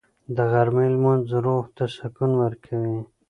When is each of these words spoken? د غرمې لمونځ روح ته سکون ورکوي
د 0.35 0.37
غرمې 0.51 0.87
لمونځ 0.95 1.25
روح 1.45 1.65
ته 1.75 1.85
سکون 1.97 2.31
ورکوي 2.43 2.99